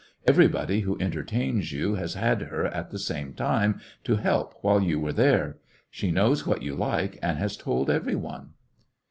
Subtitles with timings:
[0.27, 4.99] Everybody who entertains you has had her at the same time, to help while you
[4.99, 5.59] were there.
[5.91, 8.53] She knows what you like and has told every one."